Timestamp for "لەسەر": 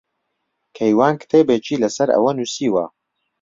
1.83-2.07